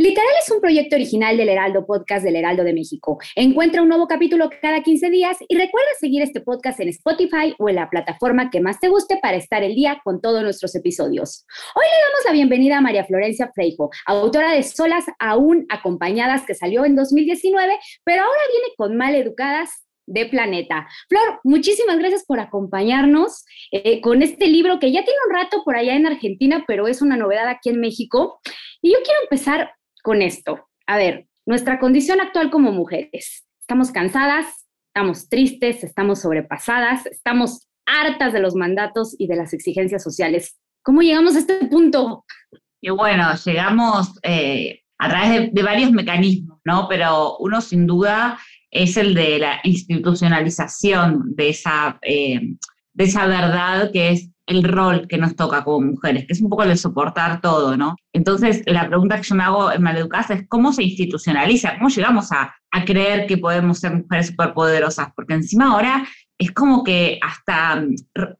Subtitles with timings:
[0.00, 3.18] Literal es un proyecto original del Heraldo Podcast del Heraldo de México.
[3.36, 7.68] Encuentra un nuevo capítulo cada 15 días y recuerda seguir este podcast en Spotify o
[7.68, 11.44] en la plataforma que más te guste para estar el día con todos nuestros episodios.
[11.74, 16.54] Hoy le damos la bienvenida a María Florencia Freijo, autora de Solas aún acompañadas que
[16.54, 20.88] salió en 2019, pero ahora viene con Maleducadas de Planeta.
[21.10, 25.76] Flor, muchísimas gracias por acompañarnos eh, con este libro que ya tiene un rato por
[25.76, 28.40] allá en Argentina, pero es una novedad aquí en México.
[28.80, 30.68] Y yo quiero empezar con esto.
[30.86, 33.46] A ver, nuestra condición actual como mujeres.
[33.60, 34.46] Estamos cansadas,
[34.88, 40.58] estamos tristes, estamos sobrepasadas, estamos hartas de los mandatos y de las exigencias sociales.
[40.82, 42.24] ¿Cómo llegamos a este punto?
[42.80, 46.86] Y bueno, llegamos eh, a través de, varios mecanismos, ¿no?
[46.88, 48.38] Pero uno sin duda
[48.70, 52.56] es el de la institucionalización de esa, eh,
[52.92, 56.50] de esa verdad que es el rol que nos toca como mujeres, que es un
[56.50, 57.94] poco el de soportar todo, ¿no?
[58.12, 62.32] Entonces, la pregunta que yo me hago en Maleducasa es cómo se institucionaliza, cómo llegamos
[62.32, 62.54] a,
[62.86, 66.06] creer que podemos ser mujeres superpoderosas, porque encima ahora
[66.38, 67.84] es como que hasta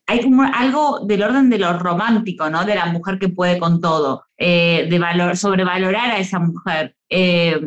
[0.06, 2.64] hay como algo del orden de lo romántico, ¿no?
[2.64, 6.94] De la mujer que puede con todo, eh, de valor, sobrevalorar a esa mujer.
[7.08, 7.60] Eh,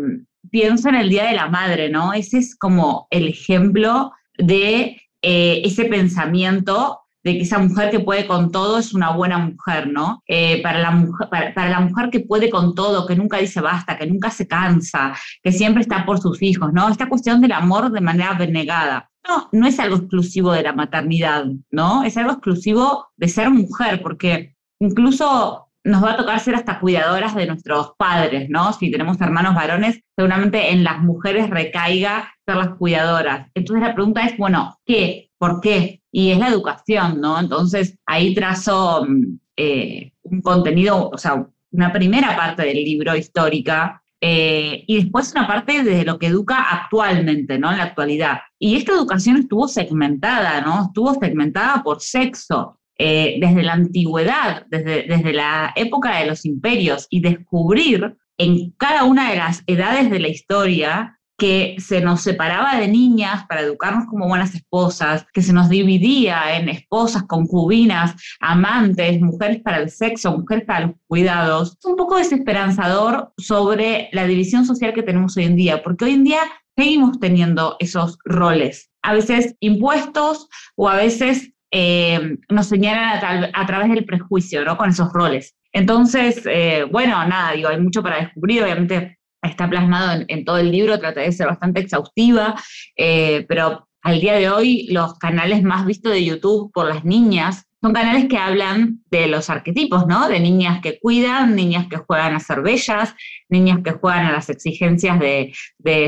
[0.51, 2.13] pienso en el Día de la Madre, ¿no?
[2.13, 8.27] Ese es como el ejemplo de eh, ese pensamiento de que esa mujer que puede
[8.27, 10.21] con todo es una buena mujer, ¿no?
[10.27, 13.97] Eh, para, la mujer, para, la mujer que puede con todo, que nunca dice basta,
[13.97, 16.89] que nunca se cansa, que siempre está por sus hijos, ¿no?
[16.89, 19.09] Esta cuestión del amor de manera abnegada.
[19.25, 22.03] No, no es algo exclusivo de la maternidad, ¿no?
[22.03, 27.35] Es algo exclusivo de ser mujer, porque incluso nos va a tocar ser hasta cuidadoras
[27.35, 28.73] de nuestros padres, ¿no?
[28.73, 33.49] Si tenemos hermanos varones, seguramente en las mujeres recaiga ser las cuidadoras.
[33.53, 35.29] Entonces la pregunta es, bueno, ¿qué?
[35.37, 36.02] ¿Por qué?
[36.15, 37.39] Y es la educación, ¿no?
[37.39, 44.03] Entonces ahí trazo mm, eh, un contenido, o sea, una primera parte del libro histórica
[44.21, 47.71] eh, y después una parte de lo que educa actualmente, ¿no?
[47.71, 48.41] En la actualidad.
[48.59, 50.85] Y esta educación estuvo segmentada, ¿no?
[50.85, 52.79] Estuvo segmentada por sexo.
[52.99, 59.03] Eh, desde la antigüedad, desde, desde la época de los imperios, y descubrir en cada
[59.03, 64.05] una de las edades de la historia que se nos separaba de niñas para educarnos
[64.05, 70.37] como buenas esposas, que se nos dividía en esposas, concubinas, amantes, mujeres para el sexo,
[70.37, 71.75] mujeres para los cuidados.
[71.77, 76.13] Es un poco desesperanzador sobre la división social que tenemos hoy en día, porque hoy
[76.13, 76.39] en día
[76.77, 83.89] seguimos teniendo esos roles, a veces impuestos o a veces eh, nos señalan a, través
[83.89, 84.77] del prejuicio, ¿no?
[84.77, 85.57] Con esos roles.
[85.73, 90.71] Entonces, eh, bueno, nada, digo, hay mucho para descubrir, obviamente está plasmado en, todo el
[90.71, 92.55] libro, trata de ser bastante exhaustiva,
[92.95, 97.67] eh, pero al día de hoy los canales más vistos de YouTube por las niñas
[97.83, 100.29] son canales que hablan de los arquetipos, ¿no?
[100.29, 103.13] De niñas que cuidan, niñas que juegan a ser bellas,
[103.49, 105.53] niñas que juegan a las exigencias de,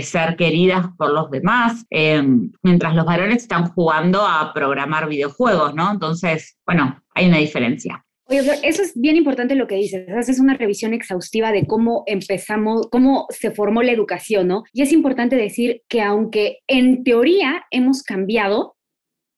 [0.01, 2.23] ser queridas por los demás, eh,
[2.63, 5.91] mientras los varones están jugando a programar videojuegos, ¿no?
[5.91, 8.04] Entonces, bueno, hay una diferencia.
[8.27, 10.09] Oye, eso es bien importante lo que dices.
[10.09, 14.63] Haces una revisión exhaustiva de cómo empezamos, cómo se formó la educación, ¿no?
[14.73, 18.75] Y es importante decir que aunque en teoría hemos cambiado,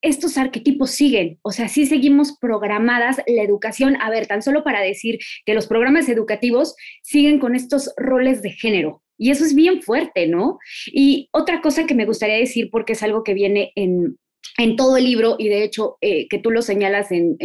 [0.02, 3.98] estos arquetipos siguen, o sea, sí seguimos programadas la educación.
[4.02, 8.52] A ver, tan solo para decir que los programas educativos siguen con estos roles de
[8.52, 9.04] género.
[9.18, 10.60] Y eso es bien fuerte, ¿no?
[10.86, 14.18] Y otra cosa que me gustaría decir, porque es algo que viene en,
[14.58, 17.38] en todo el libro, y de hecho eh, que tú lo señalas en,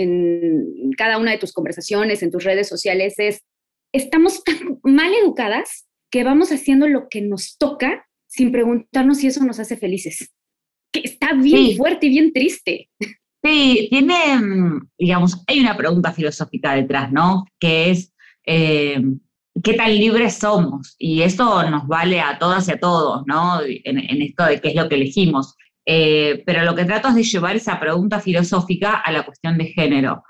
[0.96, 3.42] cada una de tus conversaciones, en tus redes sociales, es,
[3.92, 9.44] estamos tan mal educadas que vamos haciendo lo que nos toca sin preguntarnos si eso
[9.44, 10.30] nos hace felices.
[10.92, 12.88] Que está bien fuerte y bien triste.
[13.44, 17.44] Sí, tiene, mm, digamos, hay una pregunta filosófica detrás, ¿no?
[17.58, 18.12] Que es,
[18.46, 19.02] eh,
[19.64, 20.94] ¿qué tan libres somos?
[20.98, 23.60] Y eso nos vale a todas y a todos, ¿no?
[23.62, 25.56] En, en, esto de qué es lo que elegimos.
[25.86, 29.66] Eh, pero lo que trato es de llevar esa pregunta filosófica a la cuestión de
[29.66, 30.24] género.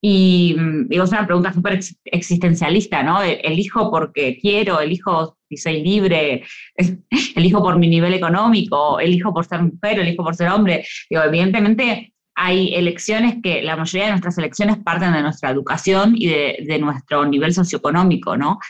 [0.00, 3.22] Y mm, digo, es una pregunta súper existencialista, ¿no?
[3.22, 6.44] Elijo porque quiero, elijo si soy libre,
[7.34, 10.86] elijo por mi nivel económico, elijo por ser mujer, elijo por ser hombre.
[11.10, 16.28] Digo, evidentemente hay elecciones que la mayoría de nuestras elecciones parten de nuestra educación y
[16.28, 18.60] de, nuestro nivel socioeconómico, ¿no?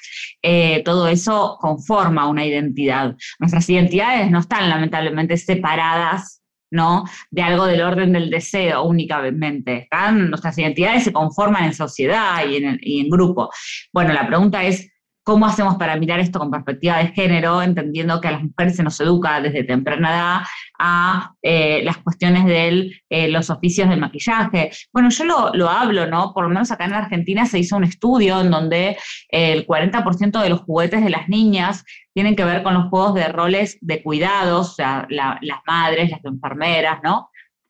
[0.43, 3.15] Eh, todo eso conforma una identidad.
[3.39, 6.37] Nuestras identidades no están lamentablemente separadas
[6.71, 7.05] ¿no?
[7.31, 9.89] De algo del orden del deseo únicamente.
[10.13, 13.51] Nuestras identidades se conforman en sociedad y en grupo.
[13.91, 14.91] Bueno, la pregunta es,
[15.29, 18.83] ¿Cómo hacemos para mirar esto con perspectiva de género, entendiendo que a las mujeres se
[18.83, 20.41] nos educa desde temprana edad
[20.79, 24.71] a eh, las cuestiones de eh, los oficios del maquillaje?
[24.91, 26.33] Bueno, yo lo, lo, hablo, ¿no?
[26.33, 28.97] Por lo menos acá en Argentina se hizo un estudio en donde
[29.29, 31.85] el 40% de los juguetes de las niñas
[32.15, 36.25] tienen que ver con los juegos de roles de cuidados, o sea, las madres, las
[36.25, 37.29] enfermeras, ¿no?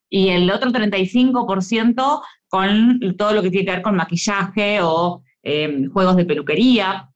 [0.09, 5.89] Y el otro 35% con todo lo que tiene que ver con maquillaje o eh,
[5.93, 7.11] juegos de peluquería.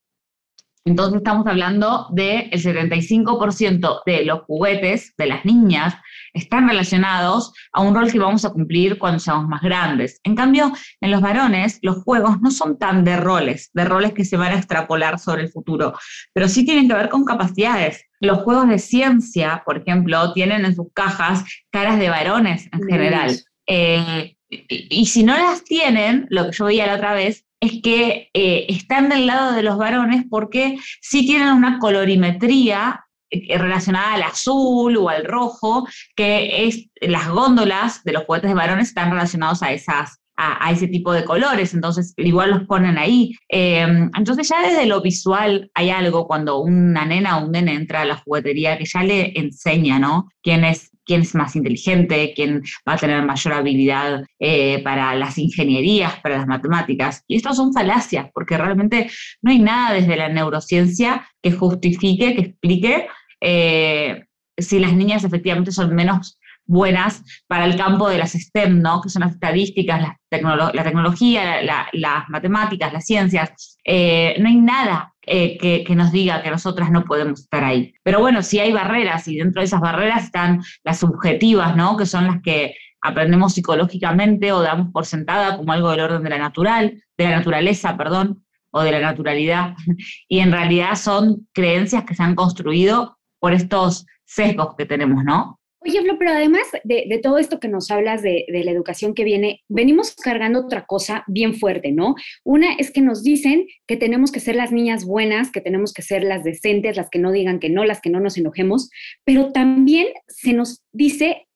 [0.85, 5.95] Entonces estamos hablando del 75% de los juguetes de las niñas
[6.33, 10.21] están relacionados a un rol que vamos a cumplir cuando seamos más grandes.
[10.25, 14.25] En cambio, en los varones, los juegos no son tan de roles, de roles que
[14.25, 15.95] se van a extrapolar sobre el futuro,
[16.33, 18.05] pero sí tienen que ver con capacidades.
[18.21, 23.39] Los juegos de ciencia, por ejemplo, tienen en sus cajas caras de varones en general.
[23.67, 28.29] Eh, y si no las tienen, lo que yo veía la otra vez, es que
[28.35, 34.25] eh, están del lado de los varones porque sí tienen una colorimetría eh, relacionada al
[34.25, 35.87] azul o al rojo,
[36.17, 40.89] que es las góndolas de los juguetes de varones están relacionados a esas a, ese
[40.89, 43.33] tipo de colores, entonces igual los ponen ahí.
[43.49, 43.83] Eh,
[44.17, 48.05] entonces ya desde lo visual hay algo cuando una nena o un nene entra a
[48.05, 50.29] la juguetería que ya le enseña, ¿no?
[50.43, 55.39] Quién es quién es más inteligente, quién va a tener mayor habilidad eh, para las
[55.39, 57.25] ingenierías, para las matemáticas.
[57.27, 62.41] Y esto son falacias, porque realmente no hay nada desde la neurociencia que justifique, que
[62.43, 63.07] explique
[63.41, 64.25] eh,
[64.57, 69.01] si las niñas efectivamente son menos buenas para el campo de las STEM, ¿no?
[69.01, 71.63] que son las estadísticas, la, tecnología,
[71.93, 73.79] las matemáticas, las ciencias.
[73.85, 77.95] Eh, no hay nada eh, que, nos diga que nosotras no podemos estar ahí.
[78.03, 81.97] Pero bueno, sí hay barreras y dentro de esas barreras están las subjetivas, ¿no?
[81.97, 86.31] que son las que aprendemos psicológicamente o damos por sentada como algo del orden de
[86.31, 89.75] la natural, de la naturaleza, perdón, o de la naturalidad.
[90.29, 95.61] Y en realidad son creencias que se han construido por estos sesgos que tenemos, ¿no?
[95.85, 99.63] Oye, Flo, pero además de, todo esto que nos hablas de, la educación que viene,
[99.69, 102.15] venimos cargando otra cosa bien fuerte, ¿no?
[102.45, 106.03] Una es que nos dicen que tenemos que ser las niñas buenas, que tenemos que
[106.03, 108.91] ser las decentes, las que no digan que no, las que no nos enojemos,
[109.25, 111.47] pero también se nos dice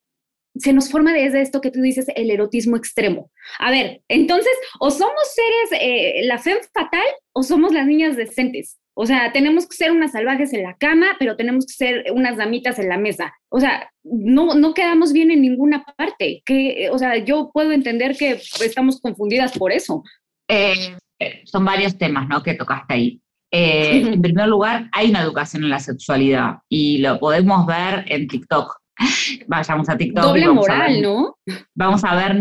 [0.58, 3.30] se nos forma desde esto que tú dices, el erotismo extremo.
[3.58, 8.78] A ver, entonces, o somos seres, eh, la fe fatal, o somos las niñas decentes.
[8.98, 12.38] O sea, tenemos que ser unas salvajes en la cama, pero tenemos que ser unas
[12.38, 13.34] damitas en la mesa.
[13.50, 16.42] O sea, no, no quedamos bien en ninguna parte.
[16.46, 20.02] Que, o sea, yo puedo entender que estamos confundidas por eso.
[20.48, 20.96] Eh,
[21.44, 22.42] son varios temas, ¿no?
[22.42, 23.20] Que tocaste ahí.
[23.52, 28.26] Eh, en primer lugar, hay una educación en la sexualidad y lo podemos ver en
[28.26, 28.78] TikTok.
[29.46, 30.24] Vayamos a TikTok.
[30.24, 31.36] Doble moral, ¿no?
[31.74, 32.38] Vamos a ver.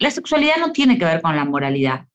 [0.00, 2.06] La sexualidad no tiene que ver con la moralidad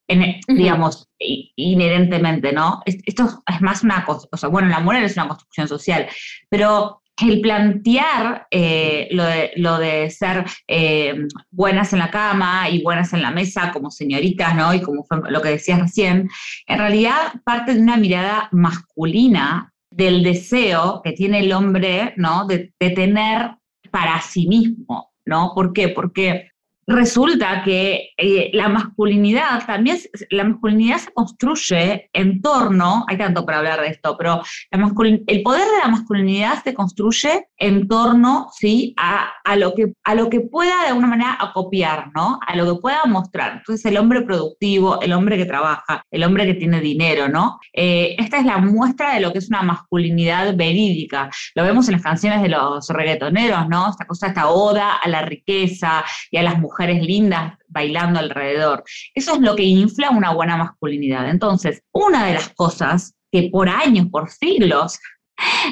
[0.48, 2.82] digamos, inherentemente, ¿no?
[2.86, 6.08] Esto es más una cosa, bueno, la moral es una construcción social,
[6.50, 9.08] pero el plantear eh,
[9.56, 11.16] lo, de, ser eh,
[11.50, 14.74] buenas en la cama y buenas en la mesa como señoritas, ¿no?
[14.74, 16.30] Y como fue lo que decías recién,
[16.68, 22.46] en realidad parte de una mirada masculina del deseo que tiene el hombre, ¿no?
[22.46, 23.56] De, de tener
[23.90, 25.54] para sí mismo, ¿no?
[25.56, 25.90] ¿Por qué?
[25.90, 26.52] Porque
[26.88, 29.98] resulta que eh, la masculinidad también,
[30.30, 34.42] la masculinidad se construye en torno, hay tanto para hablar de esto, pero
[34.72, 38.96] el poder de la masculinidad se construye en torno, ¿sí?
[38.98, 42.40] A, lo que, a lo que pueda de alguna manera acopiar, ¿no?
[42.46, 43.58] A lo que pueda mostrar.
[43.58, 47.60] Entonces el hombre productivo, el hombre que trabaja, el hombre que tiene dinero, ¿no?
[47.74, 51.30] Eh, esta es la muestra de lo que es una masculinidad verídica.
[51.54, 53.90] Lo vemos en las canciones de los reggaetoneros, ¿no?
[53.90, 58.84] Esta cosa, esta oda a la riqueza y a las mujeres mujeres lindas bailando alrededor.
[59.16, 61.30] Eso es lo que infla una buena masculinidad.
[61.30, 65.00] Entonces, una de las cosas que por años, por siglos,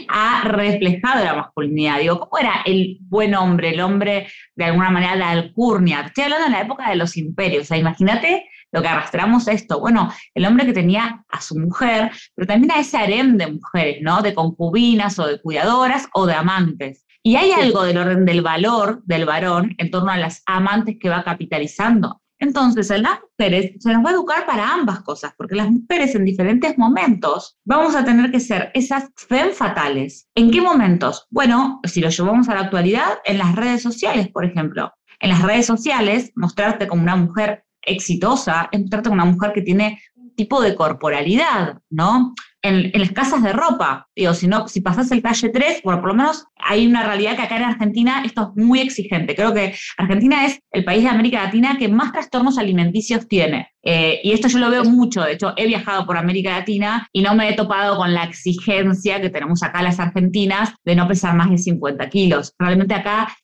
[0.10, 2.00] ha reflejado la masculinidad.
[2.00, 6.02] Digo, ¿cómo era el buen hombre, el hombre de alguna manera la alcurnia?
[6.02, 7.72] Estoy hablando de la época de los imperios.
[7.72, 9.80] Imagínate lo que arrastramos esto.
[9.80, 13.98] Bueno, el hombre que tenía a su mujer, pero también a ese harem de mujeres,
[14.02, 14.22] ¿no?
[14.22, 17.05] De concubinas o de cuidadoras o de amantes.
[17.28, 21.10] Y hay algo del orden del valor del varón en torno a las amantes que
[21.10, 22.22] va capitalizando.
[22.38, 26.14] Entonces, a las mujeres se nos va a educar para ambas cosas, porque las mujeres
[26.14, 30.30] en diferentes momentos vamos a tener que ser esas fem fatales.
[30.36, 31.26] ¿En qué momentos?
[31.32, 34.94] Bueno, si lo llevamos a la actualidad, en las redes sociales, por ejemplo.
[35.20, 40.00] En las redes sociales, mostrarte como una mujer exitosa mostrarte como una mujer que tiene
[40.16, 42.36] un tipo de corporalidad, ¿no?
[42.66, 44.08] En, las casas de ropa.
[44.16, 47.36] Digo, si, no, si pasas el talle 3, bueno, por lo menos hay una realidad
[47.36, 49.36] que acá en Argentina esto es muy exigente.
[49.36, 53.70] Creo que Argentina es el país de América Latina que más trastornos alimenticios tiene.
[53.88, 57.22] Eh, y esto yo lo veo mucho, de hecho he viajado por América Latina y
[57.22, 61.36] no me he topado con la exigencia que tenemos acá las argentinas de no pesar
[61.36, 62.56] más de 50 kilos.
[62.58, 63.38] Realmente acá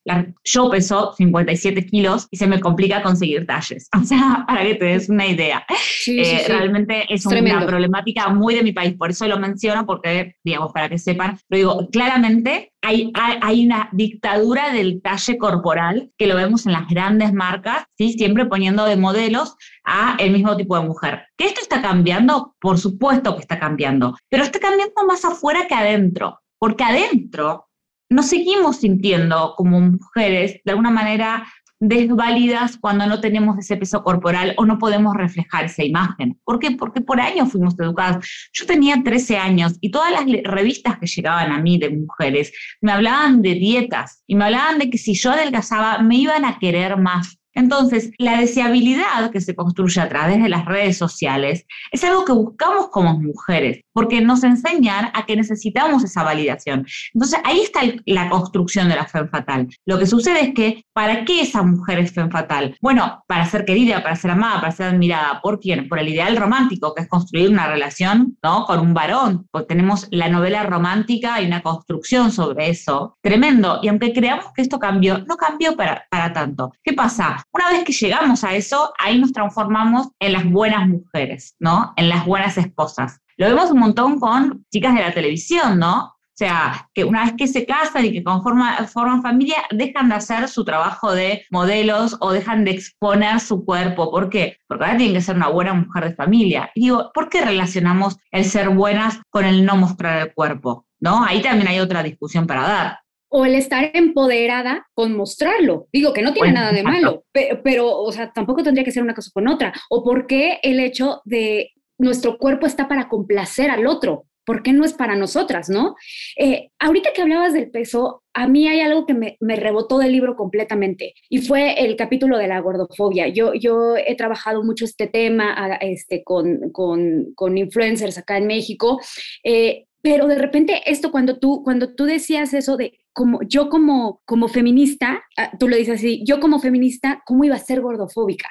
[0.44, 3.88] yo peso 57 kilos y se me complica conseguir talles.
[4.02, 5.64] O sea, para que te des una idea.
[6.08, 10.72] Eh, realmente es una problemática muy de mi país, por eso lo menciono, porque, digamos,
[10.74, 16.36] para que sepan, lo digo, claramente hay, hay, una dictadura del talle corporal que lo
[16.36, 18.14] vemos en las grandes marcas, ¿sí?
[18.14, 21.28] siempre poniendo de modelos a el mismo tipo de mujer.
[21.38, 22.56] ¿Que esto está cambiando?
[22.60, 27.68] Por supuesto que está cambiando, pero está cambiando más afuera que adentro, porque adentro
[28.12, 31.48] nos seguimos sintiendo como mujeres de alguna manera
[31.82, 36.40] desválidas cuando no tenemos ese peso corporal o no podemos reflejar esa imagen.
[36.46, 36.72] ¿Por qué?
[36.72, 38.26] Porque por años fuimos educadas.
[38.54, 42.92] Yo tenía 13 años y todas las revistas que llegaban a mí de mujeres me
[42.92, 46.98] hablaban de dietas y me hablaban de que si yo adelgazaba me iban a querer
[46.98, 47.41] más.
[47.54, 52.34] Entonces, la deseabilidad que se construye a través de las redes sociales es algo que
[52.34, 56.86] buscamos como mujeres, porque nos enseñan a que necesitamos esa validación.
[57.14, 59.68] Entonces, ahí está la construcción de la fe fatal.
[59.86, 62.78] Lo que sucede es que, ¿para qué esa mujer es fe fatal?
[62.82, 65.42] Bueno, para ser querida, para ser amada, para ser admirada.
[65.42, 65.88] ¿Por quién?
[65.90, 68.66] Por el ideal romántico, que es construir una relación ¿no?
[68.66, 69.48] con un varón.
[69.52, 73.18] Pues tenemos la novela romántica y una construcción sobre eso.
[73.22, 73.80] Tremendo.
[73.82, 76.72] Y aunque creamos que esto cambió, no cambió para, para tanto.
[76.84, 77.41] ¿Qué pasa?
[77.52, 81.94] Una vez que llegamos a eso, ahí nos transformamos en las buenas mujeres, ¿no?
[81.98, 83.20] En las buenas esposas.
[83.38, 86.14] Lo vemos un montón con chicas de la televisión, ¿no?
[86.34, 90.16] O sea, que una vez que se casan y que conforman, forman familia, dejan de
[90.16, 94.10] hacer su trabajo de modelos o dejan de exponer su cuerpo.
[94.10, 94.58] ¿Por qué?
[94.68, 96.72] Porque ahora tienen que ser una buena mujer de familia.
[96.74, 100.88] Y digo, ¿por qué relacionamos el ser buenas con el no mostrar el cuerpo?
[101.00, 101.24] ¿No?
[101.24, 103.00] Ahí también hay otra discusión para dar
[103.34, 105.88] o el estar empoderada con mostrarlo.
[105.94, 107.24] Digo que no tiene nada de malo,
[107.64, 109.74] pero, o sea, tampoco tendría que ser una cosa con otra.
[109.90, 114.26] O por qué el hecho de nuestro cuerpo está para complacer al otro.
[114.44, 115.96] ¿Por qué no es para nosotras, no?
[116.36, 120.36] Eh, ahorita que hablabas del peso, a mí hay algo que me, rebotó del libro
[120.36, 123.30] completamente y fue el capítulo de la gordofobia.
[123.30, 129.00] Yo, yo he trabajado mucho este tema este, con, con, influencers acá en México.
[129.44, 134.22] Eh, pero de repente esto cuando tú cuando tú decías eso de como yo como,
[134.26, 138.48] como feminista, ah, tú lo dices así, yo como feminista, ¿cómo iba a ser gordofóbica?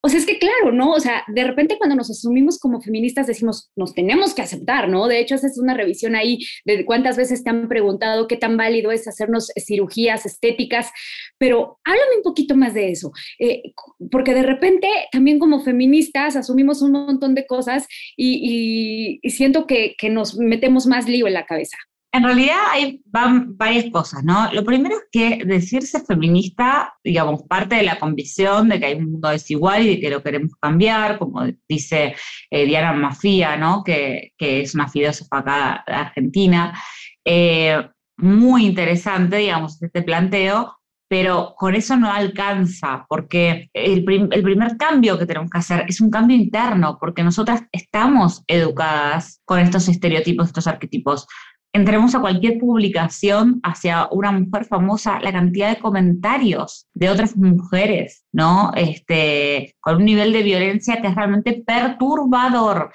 [0.00, 0.92] O sea, es que claro, ¿no?
[0.92, 5.08] O sea, de repente cuando nos asumimos como feministas decimos, nos tenemos que aceptar, ¿no?
[5.08, 8.92] De hecho, haces una revisión ahí de cuántas veces te han preguntado qué tan válido
[8.92, 10.92] es hacernos cirugías estéticas,
[11.36, 13.10] pero háblame un poquito más de eso,
[13.40, 13.62] eh,
[14.12, 17.86] porque de repente también como feministas asumimos un montón de cosas
[18.16, 21.76] y, siento que, que nos metemos más lío en la cabeza.
[22.10, 24.50] En realidad hay van varias cosas, ¿no?
[24.52, 29.12] Lo primero es que decirse feminista, digamos, parte de la convicción de que hay un
[29.12, 32.14] mundo desigual y de que lo queremos cambiar, como dice
[32.50, 33.84] eh, Diana Mafia, ¿no?
[33.84, 36.78] Que, es una filósofa acá de Argentina.
[37.24, 37.86] Eh,
[38.16, 45.18] muy interesante, digamos, este planteo, pero con eso no alcanza, porque el, el, primer cambio
[45.18, 50.48] que tenemos que hacer es un cambio interno, porque nosotras estamos educadas con estos estereotipos,
[50.48, 51.26] estos arquetipos
[51.72, 58.24] entremos a cualquier publicación hacia una mujer famosa, la cantidad de comentarios de otras mujeres,
[58.32, 58.72] ¿no?
[58.74, 62.92] Este, con un nivel de violencia que es realmente perturbador.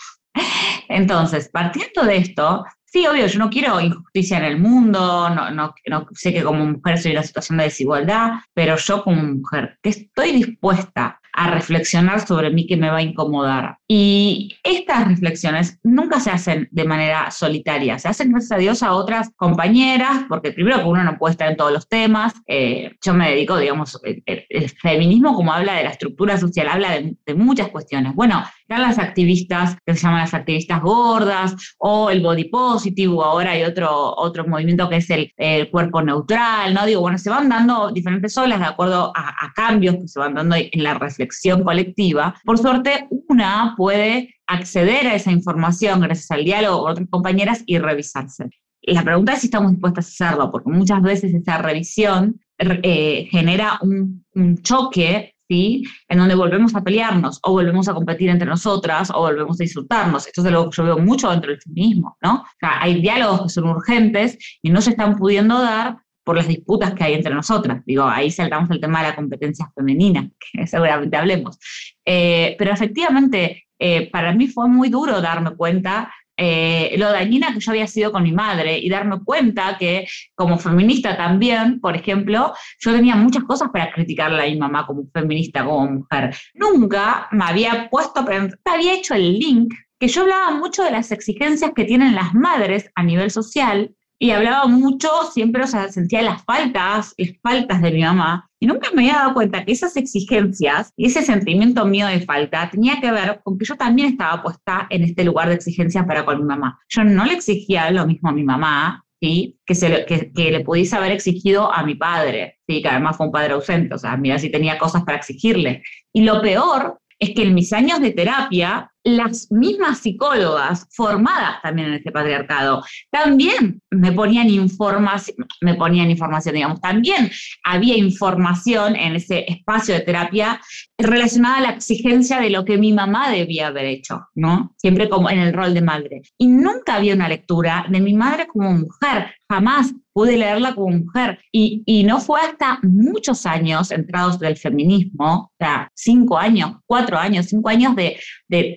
[0.90, 5.74] Entonces, partiendo de esto, sí, obvio, yo no quiero injusticia en el mundo, no, no,
[6.14, 9.90] sé que como mujer soy en una situación de desigualdad, pero yo como mujer, que
[9.90, 13.78] estoy dispuesta a reflexionar sobre mí que me va a incomodar.
[13.88, 18.94] Y estas reflexiones nunca se hacen de manera solitaria, se hacen gracias a Dios a
[18.94, 23.14] otras compañeras, porque primero que uno no puede estar en todos los temas, eh, yo
[23.14, 28.14] me dedico, digamos, el, feminismo como habla de la estructura social, habla de, muchas cuestiones.
[28.14, 33.52] Bueno, están las activistas que se llaman las activistas gordas o el body positive, ahora
[33.52, 35.32] hay otro, otro movimiento que es el,
[35.72, 36.86] cuerpo neutral, ¿no?
[36.86, 40.36] Digo, bueno, se van dando diferentes olas de acuerdo a, a cambios que se van
[40.36, 46.44] dando en la reflexión colectiva, por suerte una puede acceder a esa información gracias al
[46.44, 48.50] diálogo con otras compañeras y revisarse.
[48.82, 53.80] La pregunta es si estamos dispuestas a hacerlo, porque muchas veces esa revisión eh, genera
[53.82, 54.24] un,
[54.62, 55.84] choque ¿sí?
[56.08, 60.28] En donde volvemos a pelearnos, o volvemos a competir entre nosotras, o volvemos a insultarnos.
[60.28, 62.42] Esto es algo que yo veo mucho dentro del feminismo, ¿no?
[62.42, 66.48] O sea, hay diálogos que son urgentes y no se están pudiendo dar por las
[66.48, 67.84] disputas que hay entre nosotras.
[67.86, 71.60] Digo, ahí saltamos el tema de la competencia femenina, que seguramente hablemos.
[72.06, 77.60] Eh, pero efectivamente, eh, para mí fue muy duro darme cuenta eh, lo dañina que
[77.60, 82.54] yo había sido con mi madre y darme cuenta que como feminista también, por ejemplo,
[82.80, 86.36] yo tenía muchas cosas para criticarle a mi mamá como feminista, como mujer.
[86.54, 88.26] Nunca me había puesto,
[88.66, 92.90] había hecho el link que yo hablaba mucho de las exigencias que tienen las madres
[92.96, 97.92] a nivel social y hablaba mucho, siempre, o sea, sentía las faltas, las faltas de
[97.92, 102.08] mi mamá, y nunca me había dado cuenta que esas exigencias y ese sentimiento mío
[102.08, 105.56] de falta tenía que ver con que yo también estaba puesta en este lugar de
[105.56, 106.80] exigencia para con mi mamá.
[106.88, 109.60] Yo no le exigía lo mismo a mi mamá, ¿sí?
[109.66, 112.82] que, se, que, que, le pudiese haber exigido a mi padre, ¿sí?
[112.82, 115.84] que además fue un padre ausente, o sea, mira si tenía cosas para exigirle.
[116.14, 121.90] Y lo peor es que en mis años de terapia las mismas psicólogas formadas también
[121.90, 127.30] en este patriarcado también me ponían información, me ponían información, digamos, también
[127.64, 130.62] había información en ese espacio de terapia
[130.98, 134.74] relacionada a la exigencia de lo que mi mamá debía haber hecho, ¿no?
[134.78, 136.22] Siempre como en el rol de madre.
[136.38, 141.40] Y nunca había una lectura de mi madre como mujer, jamás pude leerla como mujer.
[141.52, 147.18] Y, y no fue hasta muchos años entrados del feminismo, o sea, cinco años, cuatro
[147.18, 148.18] años, cinco años de,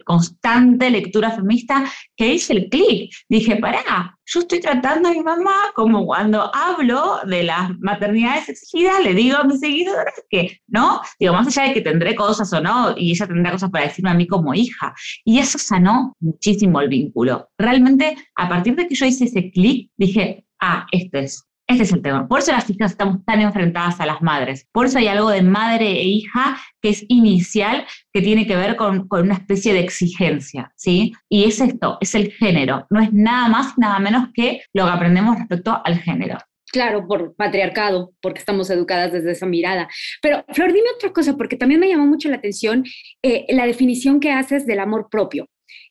[0.05, 1.85] constante lectura feminista
[2.17, 3.13] que hice el clic.
[3.29, 9.05] Dije, pará, yo estoy tratando a mi mamá como cuando hablo de las maternidades exigidas,
[9.05, 11.03] le digo a mis seguidores que, ¿no?
[11.21, 14.11] Digo, más allá de que tendré cosas o no, y ella tendrá cosas para decirme
[14.11, 14.95] a mí como hija.
[15.25, 17.51] Y eso sanó muchísimo el vínculo.
[17.59, 21.45] Realmente, a partir de que yo hice ese clic, dije, ah, este es.
[21.69, 22.29] Este es el tema.
[22.29, 24.69] Por eso las hijas estamos tan enfrentadas a las madres.
[24.71, 28.77] Por eso hay algo de madre e hija que es inicial, que tiene que ver
[28.77, 31.13] con, con, una especie de exigencia, ¿sí?
[31.29, 32.87] Y es esto, es el género.
[32.89, 36.39] No es nada más, nada menos que lo que aprendemos respecto al género.
[36.73, 39.89] Claro, por patriarcado, porque estamos educadas desde esa mirada.
[40.21, 42.85] Pero, Flor, dime otra cosa, porque también me llamó mucho la atención
[43.23, 45.47] eh, la definición que haces del amor propio.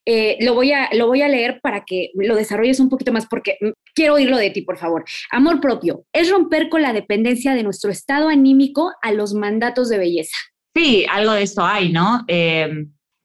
[0.06, 3.26] Eh, lo, voy a, lo voy a leer para que lo desarrolles un poquito más,
[3.26, 3.58] porque
[3.96, 5.04] quiero oírlo de ti, por favor.
[5.32, 9.98] Amor propio es romper con la dependencia de nuestro estado anímico a los mandatos de
[9.98, 10.38] belleza.
[10.76, 12.24] Sí, algo de eso hay, ¿no?
[12.28, 12.70] Eh,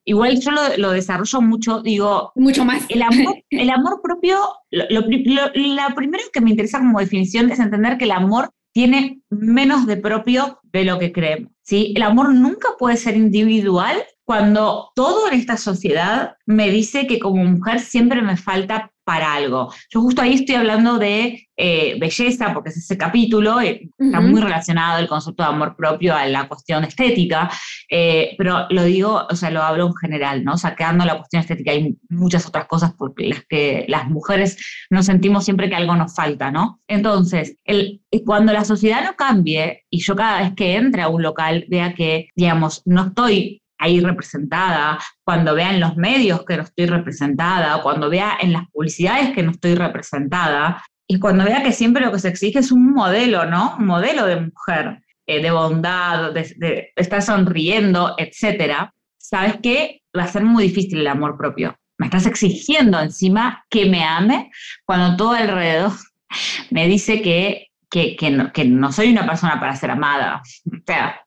[0.06, 2.32] igual yo lo, lo, desarrollo mucho, digo...
[2.34, 2.84] Mucho más.
[2.88, 4.38] El amor, el amor propio,
[4.70, 9.20] lo, lo, lo primero que me interesa como definición es entender que el amor tiene
[9.30, 11.52] menos de propio de lo que creemos.
[11.62, 11.92] ¿sí?
[11.96, 13.96] El amor nunca puede ser individual
[14.30, 19.74] cuando todo en esta sociedad me dice que como mujer siempre me falta para algo.
[19.92, 24.40] Yo justo ahí estoy hablando de eh, belleza, porque es ese capítulo, eh, está muy
[24.40, 27.50] relacionado el concepto de amor propio a la cuestión estética,
[27.90, 30.56] eh, pero lo digo, o sea, lo hablo en general, ¿no?
[30.56, 34.58] Saqueando la cuestión estética, hay muchas otras cosas por las que las mujeres
[34.90, 36.78] nos sentimos siempre que algo nos falta, ¿no?
[36.86, 41.24] Entonces, el, cuando la sociedad no cambie y yo cada vez que entre a un
[41.24, 46.62] local vea que, digamos, no estoy ahí representada, cuando vea en los medios que no
[46.62, 51.72] estoy representada, cuando vea en las publicidades que no estoy representada, y cuando vea que
[51.72, 53.74] siempre lo que se exige es un modelo, ¿no?
[53.78, 60.02] Un modelo de mujer, eh, de bondad, de, de, estar sonriendo, etcétera, ¿sabes qué?
[60.16, 61.76] Va a ser muy difícil el amor propio.
[61.98, 64.50] Me estás exigiendo encima que me ame
[64.84, 65.92] cuando todo alrededor
[66.70, 70.42] me dice que, que, que, no, que no soy una persona para ser amada.
[70.66, 71.20] O sea,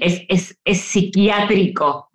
[0.00, 2.10] es, es, es psiquiátrico,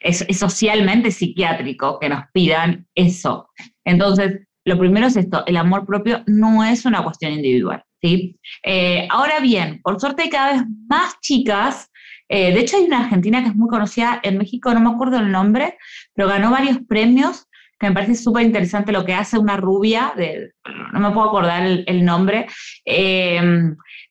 [0.00, 3.50] es, socialmente psiquiátrico que nos pidan eso.
[3.84, 7.84] Entonces, lo primero es esto, el amor propio no es una cuestión individual.
[8.02, 8.38] ¿sí?
[8.62, 11.90] Eh, ahora bien, por suerte hay cada vez más chicas,
[12.28, 15.18] eh, de hecho hay una argentina que es muy conocida en México, no me acuerdo
[15.18, 15.78] el nombre,
[16.14, 17.46] pero ganó varios premios
[17.78, 20.52] que me parece súper interesante lo que hace una rubia, de,
[20.92, 22.46] no me puedo acordar el, el nombre,
[22.86, 23.40] eh,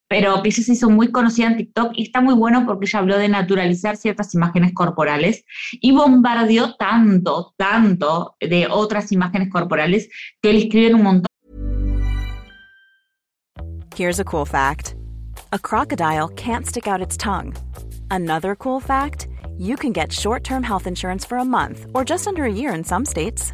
[0.07, 3.17] pero que se hizo muy conocida en TikTok y está muy bueno porque ella habló
[3.17, 10.09] de naturalizar ciertas imágenes corporales y bombardeó tanto, tanto de otras imágenes corporales
[10.41, 11.25] que él escribe en un montón.
[13.95, 14.95] Here's a cool fact.
[15.53, 17.53] A crocodile can't stick out its tongue.
[18.11, 22.43] Another cool fact, you can get short-term health insurance for a month or just under
[22.43, 23.53] a year in some states.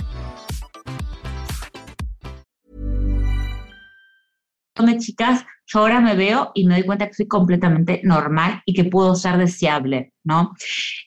[4.75, 8.73] De chicas, yo ahora me veo y me doy cuenta que soy completamente normal y
[8.73, 10.53] que puedo ser deseable, ¿no?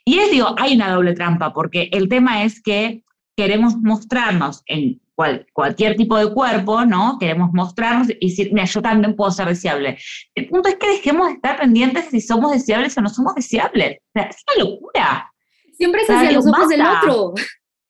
[0.05, 3.03] Y es, digo, hay una doble trampa, porque el tema es que
[3.37, 5.01] queremos mostrarnos en
[5.53, 7.19] cualquier tipo de cuerpo, ¿no?
[7.19, 9.99] Queremos mostrarnos y decir, mira, yo también puedo ser deseable.
[10.35, 13.99] El punto es que dejemos de estar pendientes si somos deseables o no somos deseables.
[13.99, 15.33] O sea, es una locura.
[15.77, 17.35] Siempre es hacia los ojos del otro.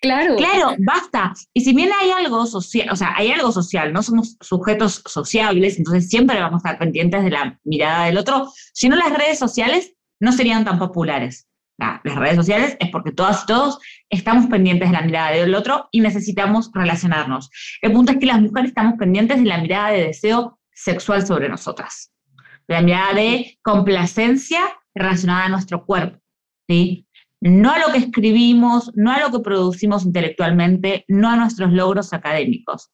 [0.05, 0.37] Claro.
[0.37, 1.33] Claro, basta.
[1.55, 5.79] Y si bien hay algo social, o sea, hay algo social, no somos sujetos sociables,
[5.79, 8.53] entonces siempre vamos a estar pendientes de la mirada del otro.
[8.75, 11.49] Si no, las redes sociales no serían tan populares.
[11.79, 13.79] las redes sociales es porque todas y todos
[14.11, 17.49] estamos pendientes de la mirada del otro y necesitamos relacionarnos.
[17.81, 21.49] El punto es que las mujeres estamos pendientes de la mirada de deseo sexual sobre
[21.49, 22.13] nosotras,
[22.69, 24.61] de la mirada de complacencia
[24.95, 26.21] relacionada a nuestro cuerpo.
[26.69, 27.04] ¿sí?
[27.45, 32.15] No a lo que escribimos, no a lo que producimos intelectualmente, no a nuestros logros
[32.15, 32.91] académicos.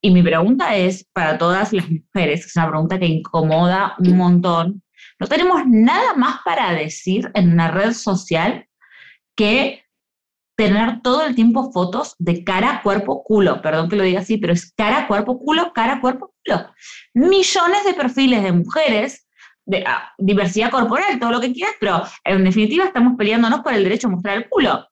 [0.00, 4.82] Y mi pregunta es para todas las mujeres, es una pregunta que incomoda un montón.
[5.20, 8.66] No tenemos nada más para decir en una red social
[9.36, 9.84] que
[10.56, 13.62] tener todo el tiempo fotos de cara, cuerpo, culo.
[13.62, 16.72] Perdón que lo diga así, pero es cara, cuerpo, culo, cara, cuerpo, culo.
[17.14, 19.25] Millones de perfiles de mujeres
[19.66, 23.82] de, ah, diversidad corporal, todo lo que quieras, pero en definitiva estamos peleándonos por el
[23.82, 24.88] derecho a mostrar el culo.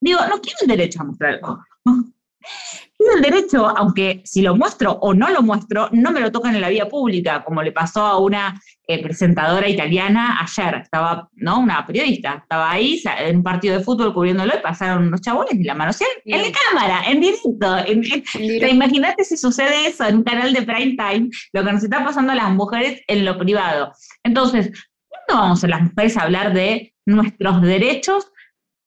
[0.00, 1.64] Digo, no quiero el derecho a mostrar el culo.
[3.14, 6.60] El derecho, aunque si lo muestro o no lo muestro, no me lo tocan en
[6.60, 10.82] la vía pública, como le pasó a una eh, presentadora italiana ayer.
[10.82, 11.60] Estaba, ¿no?
[11.60, 15.64] Una periodista, estaba ahí en un partido de fútbol cubriéndolo y pasaron unos chabones y
[15.64, 17.76] la manosearon en la cámara, en directo.
[17.86, 18.02] En,
[18.70, 22.32] imagínate si sucede eso en un canal de prime time, lo que nos está pasando
[22.32, 23.92] a las mujeres en lo privado.
[24.24, 24.72] Entonces,
[25.08, 28.31] ¿cuándo vamos a las mujeres a hablar de nuestros derechos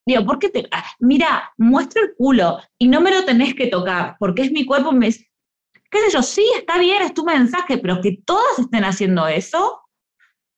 [0.06, 0.68] Digo, ¿por qué te.?
[0.72, 4.66] Ah, mira, muestro el culo y no me lo tenés que tocar porque es mi
[4.66, 4.92] cuerpo.
[5.00, 6.22] ¿Qué sé yo?
[6.22, 9.82] Sí, está bien, es tu mensaje, pero que todas estén haciendo eso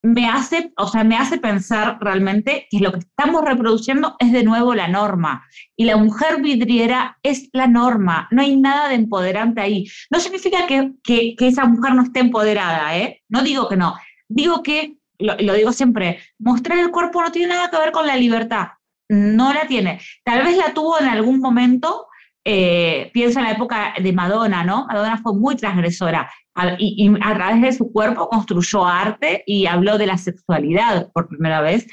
[0.04, 4.44] me hace, o sea, me hace pensar realmente que lo que estamos reproduciendo es de
[4.44, 5.46] nuevo la norma.
[5.76, 8.28] Y la mujer vidriera es la norma.
[8.32, 9.86] No hay nada de empoderante ahí.
[10.10, 13.22] No significa que, que, esa mujer no esté empoderada, ¿eh?
[13.28, 13.96] No digo que no.
[14.28, 18.16] Digo que, lo digo siempre, mostrar el cuerpo no tiene nada que ver con la
[18.16, 18.68] libertad
[19.10, 20.00] no la tiene.
[20.24, 22.08] Tal vez la tuvo en algún momento,
[22.44, 24.86] eh, pienso en la época de Madonna, ¿no?
[24.88, 26.32] Madonna fue muy transgresora
[26.78, 31.62] y, a través de su cuerpo construyó arte y habló de la sexualidad por primera
[31.62, 31.88] vez.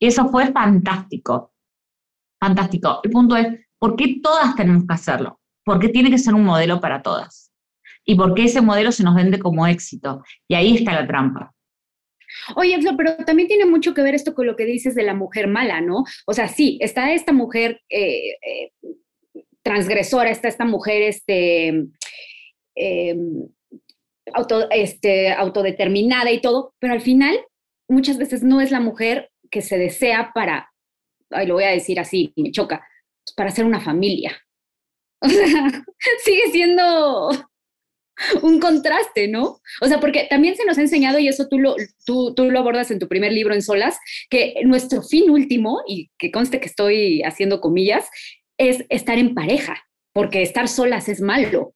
[0.00, 1.52] Eso fue fantástico,
[2.40, 3.00] fantástico.
[3.04, 3.46] El punto es,
[3.78, 5.40] ¿por qué todas tenemos que hacerlo?
[5.64, 7.52] ¿Por qué tiene que ser un modelo para todas?
[8.04, 10.22] ¿Y por qué ese modelo se nos vende como éxito?
[10.48, 11.52] Y ahí está la trampa.
[12.56, 15.46] Oye, pero también tiene mucho que ver esto con lo que dices de la mujer
[15.48, 16.04] mala, ¿no?
[16.26, 18.72] O sea, sí, está esta mujer eh, eh,
[19.62, 21.68] transgresora, está esta mujer este,
[22.74, 23.48] em,
[24.70, 27.36] este, autodeterminada y todo, pero al final
[27.88, 30.70] muchas veces no es la mujer que se desea para,
[31.30, 32.86] ay, lo voy a decir así, me choca,
[33.36, 34.36] para hacer una familia.
[35.24, 35.70] O sea,
[36.24, 37.30] sigue siendo
[38.42, 39.60] un contraste, ¿no?
[39.80, 42.58] O sea, porque también se nos ha enseñado, y eso tú lo, tú, tú lo
[42.58, 43.98] abordas en tu primer libro en Solas,
[44.30, 48.08] que nuestro fin último, y que conste que estoy haciendo comillas,
[48.58, 49.76] es estar en pareja,
[50.12, 51.74] porque estar solas es malo.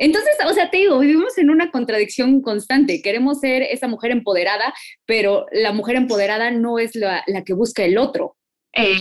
[0.00, 3.02] Entonces, o sea, te digo, vivimos en una contradicción constante.
[3.02, 4.72] Queremos ser esa mujer empoderada,
[5.06, 8.36] pero la mujer empoderada no es la, la que busca el otro.
[8.72, 8.94] Eh,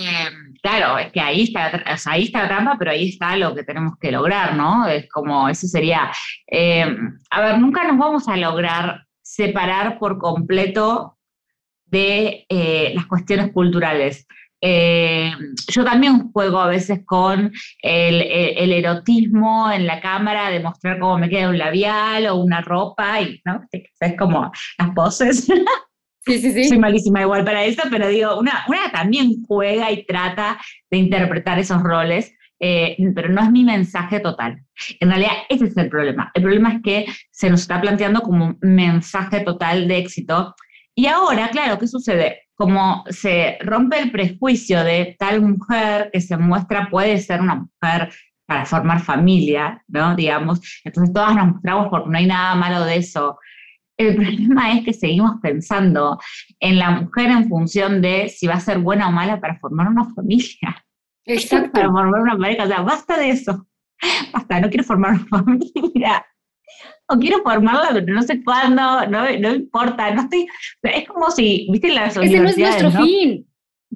[0.62, 3.94] claro, es que ahí está, ahí está la trampa, pero ahí está lo que tenemos
[4.00, 4.88] que lograr, ¿no?
[4.88, 6.12] Es como, eso sería,
[6.48, 6.86] eh,
[7.30, 11.18] a ver, nunca nos vamos a lograr separar por completo
[11.86, 14.28] de eh, las cuestiones culturales.
[14.62, 21.30] yo también juego a veces con el, erotismo en la cámara, de mostrar cómo me
[21.30, 23.62] queda un labial o una ropa, y ¿no?
[23.72, 25.48] es como las poses.
[26.28, 26.66] Sí, sí, sí.
[26.66, 30.60] Soy malísima igual para eso, pero digo, una, una también juega y trata
[30.92, 34.62] de interpretar esos roles, eh, pero no es mi mensaje total.
[35.00, 36.30] En realidad, ese es el problema.
[36.34, 40.54] El problema es que se nos está planteando como un mensaje total de éxito.
[40.94, 42.42] Y ahora, claro, ¿qué sucede?
[42.56, 48.12] Como se rompe el prejuicio de tal mujer que se muestra puede ser una mujer
[48.46, 50.16] para formar familia, ¿no?
[50.16, 50.60] Digamos.
[50.84, 53.38] Entonces todas nos mostramos porque no hay nada malo de eso
[53.98, 56.20] El problema es que seguimos pensando
[56.60, 59.88] en la mujer en función de si va a ser buena o mala para formar
[59.88, 60.86] una familia.
[61.26, 61.72] Exacto.
[61.74, 62.64] Para formar una pareja.
[62.64, 63.68] O sea, basta de eso.
[64.32, 66.26] Basta, no quiero formar una familia.
[67.10, 70.48] O quiero formarla, pero no sé cuándo, no, no importa, no estoy.
[70.84, 73.48] Es como si, viste, las Ese no es nuestro fin.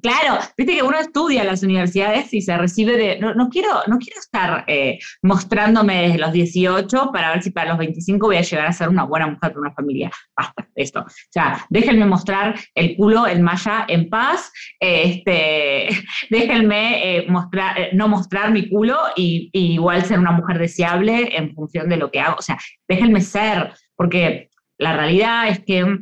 [0.02, 3.98] Claro, viste que uno estudia en las universidades y se recibe de, no, quiero, no
[3.98, 8.42] quiero estar eh, mostrándome desde los 18 para ver si para los 25 voy a
[8.42, 10.10] llegar a ser una buena mujer para una familia.
[10.36, 11.00] Basta esto.
[11.02, 15.88] O sea, déjenme mostrar el culo en malla en paz, este,
[16.30, 21.36] déjenme eh, mostrar, eh, no mostrar mi culo y, y igual ser una mujer deseable
[21.36, 22.38] en función de lo que hago.
[22.40, 26.00] O sea, déjenme ser, porque la realidad es que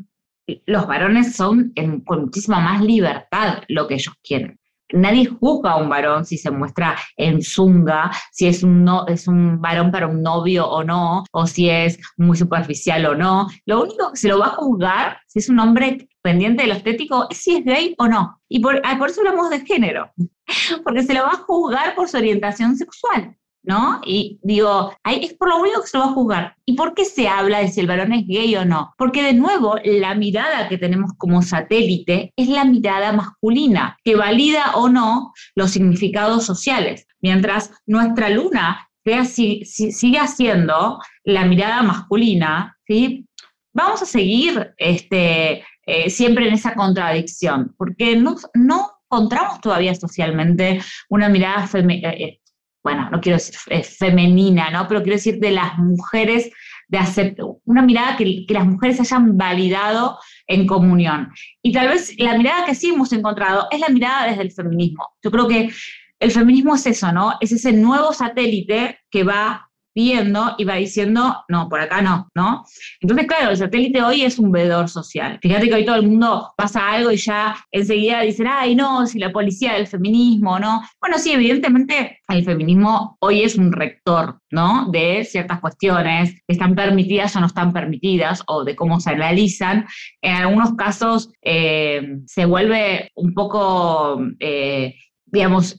[0.66, 1.72] los varones son
[2.04, 4.58] con muchísima más libertad lo que ellos quieren.
[4.92, 9.60] Nadie juzga a un varón si se muestra en zunga, si es un, es un
[9.60, 13.48] varón para un novio o no, o si es muy superficial o no.
[13.66, 16.74] Lo único que se lo va a juzgar, si es un hombre pendiente de lo
[16.74, 18.40] estético, es si es gay o no.
[18.48, 20.10] Y por, ah, por eso hablamos de género,
[20.84, 23.36] porque se lo va a juzgar por su orientación sexual.
[23.62, 24.01] ¿No?
[24.05, 26.57] Y digo, es por lo único que se va a juzgar.
[26.64, 28.94] ¿Y por qué se habla de si el varón es gay o no?
[28.96, 34.73] Porque de nuevo, la mirada que tenemos como satélite es la mirada masculina, que valida
[34.75, 37.07] o no los significados sociales.
[37.20, 43.27] Mientras nuestra luna sea, si, sigue siendo la mirada masculina, ¿sí?
[43.73, 50.81] vamos a seguir este, eh, siempre en esa contradicción, porque no, no encontramos todavía socialmente
[51.09, 52.11] una mirada femenina.
[52.11, 52.39] Eh,
[52.82, 54.88] bueno, no quiero decir femenina, ¿no?
[54.88, 56.50] Pero quiero decir de las mujeres,
[56.88, 61.30] de hacer una mirada que, que, las mujeres hayan validado en comunión.
[61.62, 65.08] Y tal vez la mirada que sí hemos encontrado es la mirada desde el feminismo.
[65.22, 65.70] Yo creo que
[66.18, 67.34] el feminismo es eso, ¿no?
[67.40, 72.64] Es ese nuevo satélite que va viendo y va diciendo, no, por acá no, ¿no?
[73.00, 75.38] Entonces, claro, el satélite hoy es un veedor social.
[75.42, 79.18] Fíjate que hoy todo el mundo pasa algo y ya enseguida dicen, ay, no, si
[79.18, 80.83] la policía del feminismo, ¿no?
[81.00, 84.88] Bueno, sí, evidentemente el feminismo hoy es un rector, ¿no?
[84.90, 89.87] De ciertas cuestiones que están permitidas o no están permitidas o de cómo se realizan.
[90.22, 94.20] En algunos casos eh, se vuelve un poco...
[94.38, 94.94] Eh,
[95.33, 95.76] digamos,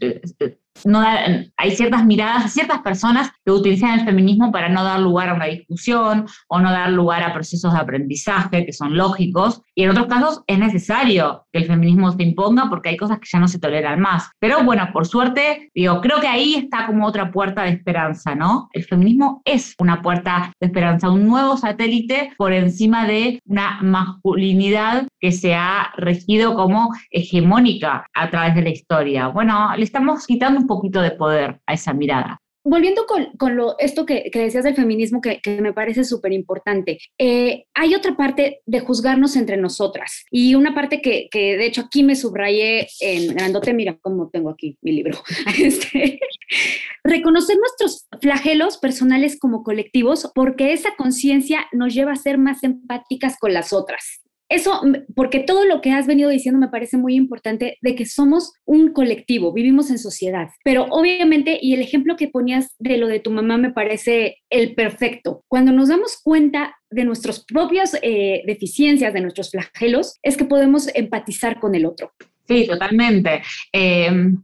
[0.85, 5.33] no hay ciertas miradas, ciertas personas que utilizan el feminismo para no dar lugar a
[5.33, 9.61] una discusión o no dar lugar a procesos de aprendizaje que son lógicos.
[9.75, 13.27] Y en otros casos es necesario que el feminismo se imponga porque hay cosas que
[13.31, 14.29] ya no se toleran más.
[14.39, 18.69] Pero bueno, por suerte, digo, creo que ahí está como otra puerta de esperanza, ¿no?
[18.73, 25.07] El feminismo es una puerta de esperanza, un nuevo satélite por encima de una masculinidad
[25.19, 29.27] que se ha regido como hegemónica a través de la historia.
[29.27, 32.41] Bueno, le estamos quitando un poquito de poder a esa mirada.
[32.63, 37.95] Volviendo con, lo, esto que, decías del feminismo, que, me parece súper importante, eh, hay
[37.95, 42.87] otra parte de juzgarnos entre nosotras y una parte que, de hecho aquí me subrayé
[42.99, 45.17] en grandote, mira cómo tengo aquí mi libro,
[45.59, 46.19] este,
[47.03, 53.37] reconocer nuestros flagelos personales como colectivos porque esa conciencia nos lleva a ser más empáticas
[53.39, 54.20] con las otras.
[54.51, 54.81] Eso,
[55.15, 58.91] porque todo lo que has venido diciendo me parece muy importante de que somos un
[58.91, 60.49] colectivo, vivimos en sociedad.
[60.65, 64.75] Pero obviamente, y el ejemplo que ponías de lo de tu mamá me parece el
[64.75, 65.45] perfecto.
[65.47, 70.93] Cuando nos damos cuenta de nuestras propias eh, deficiencias, de nuestros flagelos, es que podemos
[70.93, 72.11] empatizar con el otro.
[72.45, 73.41] Sí, totalmente.
[73.71, 74.35] Em,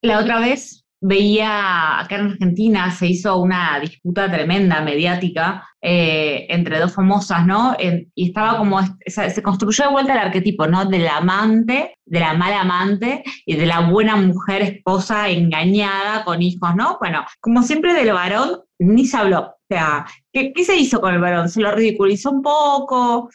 [0.00, 6.78] la otra vez veía acá en Argentina se hizo una disputa tremenda mediática eh, entre
[6.78, 7.76] dos famosas, ¿no?
[8.14, 10.84] y estaba como, se construyó de vuelta el arquetipo, ¿no?
[10.86, 16.74] Del amante, de la mala amante y de la buena mujer esposa engañada con hijos,
[16.74, 16.96] ¿no?
[16.98, 19.40] Bueno, como siempre del varón ni se habló.
[19.40, 21.48] O sea, ¿qué, qué se hizo con el varón?
[21.48, 23.28] Se lo ridiculizó un poco,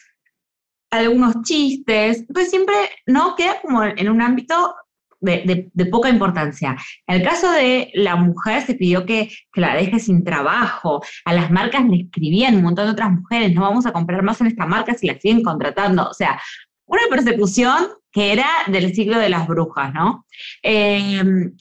[0.92, 2.74] algunos chistes, entonces siempre,
[3.06, 3.34] ¿no?
[3.34, 4.74] Queda como en un ámbito
[5.22, 6.76] de, poca importancia.
[7.06, 11.50] En el caso de la mujer se pidió que, la deje sin trabajo, a las
[11.50, 14.66] marcas le escribían un montón de otras mujeres, no vamos a comprar más en esta
[14.66, 16.08] marca si la siguen contratando.
[16.08, 16.40] O sea,
[16.86, 20.26] una persecución que era del siglo de las brujas, ¿no?
[20.62, 21.56] Em,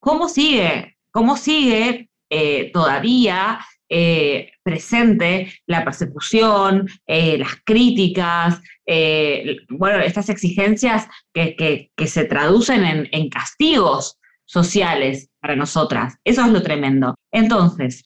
[0.00, 0.96] ¿Cómo sigue?
[1.10, 3.60] ¿Cómo sigue eh, todavía
[3.96, 13.28] eh, presente la persecución, eh, las críticas, eh, bueno, estas exigencias que, se traducen en,
[13.28, 16.16] castigos sociales para nosotras.
[16.24, 17.14] Eso es lo tremendo.
[17.32, 18.02] Entonces,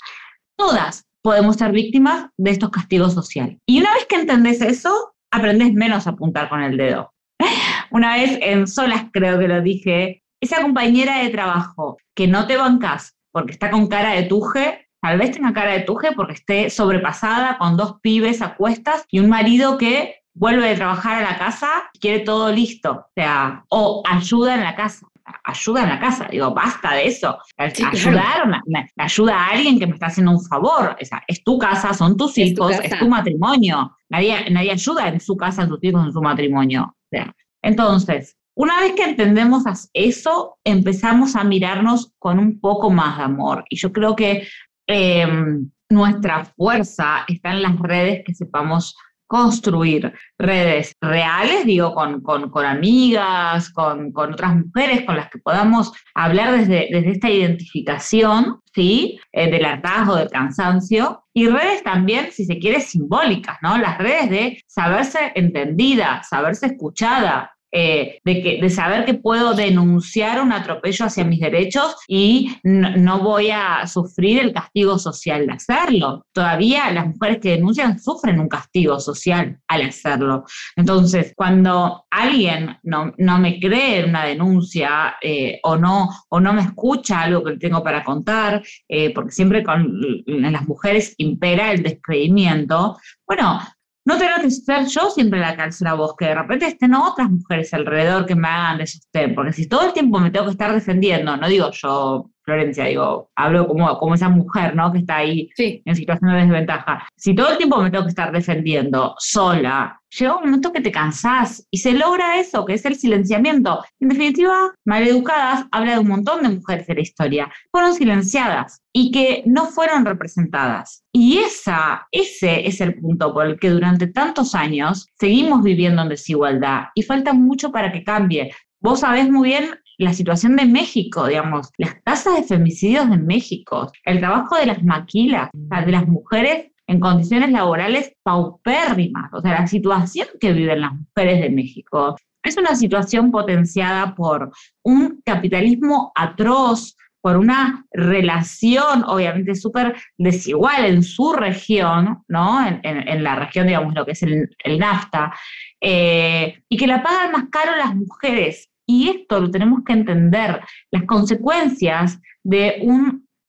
[0.59, 3.57] todas podemos ser víctimas de estos castigos sociales.
[3.66, 7.14] Y una vez que entendés eso, aprendes menos a apuntar con el dedo.
[7.90, 12.59] Una vez en Solas creo que lo dije, esa compañera de trabajo que no te
[12.59, 16.70] bancas porque está con cara de tuje, tal vez tenga cara de tuje porque esté
[16.70, 21.38] sobrepasada con dos pibes a cuestas y un marido que vuelve de trabajar a la
[21.38, 25.06] casa y quiere todo listo, o sea, o ayuda en la casa
[25.44, 26.28] ayuda en la casa.
[26.30, 27.38] Digo, basta de eso.
[27.56, 30.96] Ayudar, me, ayuda a alguien que me está haciendo un favor.
[31.00, 33.96] O sea, es tu casa, son tus hijos, es tu matrimonio.
[34.08, 36.94] Nadie, nadie ayuda en su casa, en sus hijos, en su matrimonio.
[36.94, 43.18] O sea, entonces, una vez que entendemos eso, empezamos a mirarnos con un poco más
[43.18, 43.64] de amor.
[43.70, 44.48] Y yo creo que
[44.88, 48.96] em, nuestra fuerza está en las redes que sepamos
[49.29, 55.92] construir redes reales, digo, con, con, amigas, con, con, otras mujeres con las que podamos
[56.14, 59.20] hablar desde, desde esta identificación, ¿sí?
[59.33, 63.77] Eh, del hartazgo, del cansancio, y redes también, si se quiere, simbólicas, ¿no?
[63.77, 70.40] Las redes de saberse entendida, saberse escuchada, eh, de, que, de saber que puedo denunciar
[70.40, 76.26] un atropello hacia mis derechos y no, voy a sufrir el castigo social de hacerlo.
[76.33, 80.44] Todavía las mujeres que denuncian sufren un castigo social al hacerlo.
[80.76, 86.52] Entonces, cuando alguien no, no me cree en una denuncia eh, o, no, o no
[86.52, 91.72] me escucha algo que tengo para contar, eh, porque siempre con en las mujeres impera
[91.72, 93.61] el descreimiento, bueno,
[94.04, 97.72] no tengo que ser yo siempre la la voz, que de repente estén otras mujeres
[97.74, 100.72] alrededor que me hagan de sostén, porque si todo el tiempo me tengo que estar
[100.72, 104.90] defendiendo, no digo yo Florencia, digo, hablo como, como esa mujer, ¿no?
[104.90, 107.06] Que está ahí en situación de desventaja.
[107.14, 110.90] Si todo el tiempo me tengo que estar defendiendo sola, llega un momento que te
[110.90, 113.84] cansás y se logra eso, que es el silenciamiento.
[114.00, 117.52] En definitiva, Maleducadas habla de un montón de mujeres de la historia.
[117.70, 121.04] Fueron silenciadas y que no fueron representadas.
[121.12, 126.08] Y esa, ese es el punto por el que durante tantos años seguimos viviendo en
[126.08, 128.54] desigualdad y falta mucho para que cambie.
[128.80, 133.90] Vos sabés muy bien la situación de México, digamos, las tasas de femicidios de México,
[134.04, 139.66] el trabajo de las maquilas, de las mujeres en condiciones laborales paupérrimas, o sea, la
[139.66, 146.96] situación que viven las mujeres de México es una situación potenciada por un capitalismo atroz,
[147.20, 152.66] por una relación obviamente súper desigual en su región, ¿no?
[152.82, 155.34] En, la región, digamos, lo que es el, NAFTA,
[155.80, 160.61] eh, y que la pagan más caro las mujeres y esto lo tenemos que entender,
[160.90, 162.81] las consecuencias de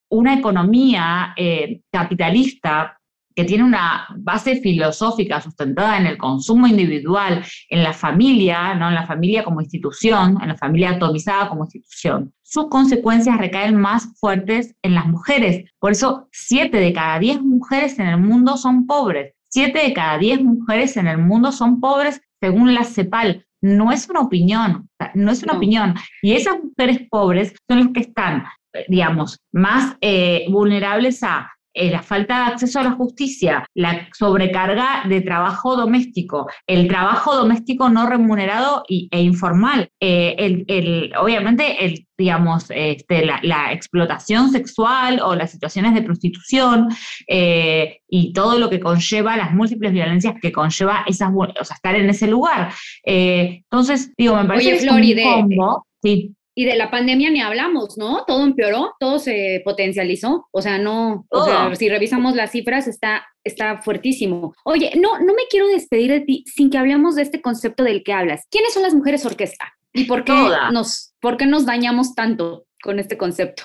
[0.09, 2.99] una economía eh, capitalista
[3.33, 8.89] que tiene una base filosófica sustentada en el consumo individual, en la familia, ¿no?
[8.89, 14.09] en la familia como institución, en la familia atomizada como institución, sus consecuencias recaen más
[14.19, 15.71] fuertes en las mujeres.
[15.79, 19.33] Por eso, siete de cada diez mujeres en el mundo son pobres.
[19.47, 24.09] Siete de cada diez mujeres en el mundo son pobres según la CEPAL, no es
[24.09, 25.95] una opinión, no es una opinión.
[26.21, 31.91] Y esas mujeres pobres son las que están, eh, digamos, más eh, vulnerables a eh,
[31.91, 37.89] la falta de acceso a la justicia, la sobrecarga de trabajo doméstico, el trabajo doméstico
[37.89, 45.51] no remunerado e informal, el, el, obviamente el digamos, este, la, explotación sexual o las
[45.51, 46.89] situaciones de prostitución
[47.27, 51.95] eh, y todo lo que conlleva, las múltiples violencias que conlleva esas, o sea, estar
[51.95, 52.73] en ese lugar.
[53.05, 55.85] Eh, entonces, digo, me parece que es un combo.
[56.03, 56.35] Sí.
[56.59, 58.25] Y de la pandemia ni hablamos, ¿no?
[58.27, 60.49] Todo empeoró, todo se potencializó.
[60.51, 64.53] O sea, no, o sea, si revisamos las cifras, está, está fuertísimo.
[64.65, 68.03] Oye, no, no me quiero despedir de ti sin que hablemos de este concepto del
[68.03, 68.45] que hablas.
[68.51, 69.73] ¿Quiénes son las mujeres orquesta?
[69.93, 70.33] ¿Y por qué,
[70.73, 73.63] nos, por qué nos dañamos tanto con este concepto?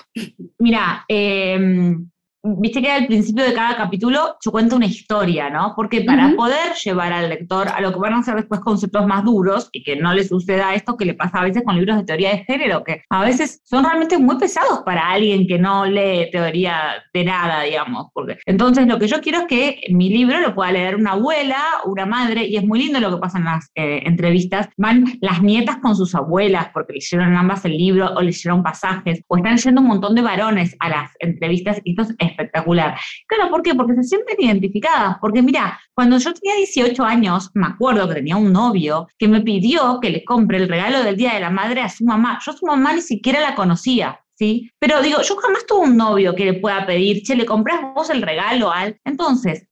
[0.57, 1.97] Mira, eh,
[2.45, 5.73] viste que al principio de cada capítulo yo cuento una historia, ¿no?
[5.75, 9.23] Porque para poder llevar al lector a lo que van a ser después conceptos más
[9.23, 12.03] duros y que no le suceda esto que le pasa a veces con libros de
[12.03, 16.29] teoría de género, que a veces son realmente muy pesados para alguien que no lee
[16.31, 18.07] teoría de nada, digamos.
[18.13, 21.57] Porque, entonces lo que yo quiero es que mi libro lo pueda leer una abuela,
[21.85, 24.69] una madre, y es muy lindo lo que pasa en las eh, entrevistas.
[24.77, 29.37] Van las nietas con sus abuelas porque leyeron ambas el libro o leyeron pasajes, o
[29.37, 32.97] están leyendo un montón de varones a las entrevistas y esto es espectacular.
[33.27, 33.73] Claro, ¿por qué?
[33.73, 35.17] Porque se sienten identificadas.
[35.21, 39.41] Porque mira, cuando yo tenía 18 años, me acuerdo que tenía un novio que me
[39.41, 42.39] pidió que le compre el regalo del Día de la Madre a su mamá.
[42.45, 44.19] Yo a su mamá ni siquiera la conocía.
[44.37, 44.69] ¿Sí?
[44.79, 48.09] Pero digo, yo jamás tuve un novio que le pueda pedir, che, le compras vos
[48.09, 48.99] el regalo al.
[49.05, 49.65] Entonces,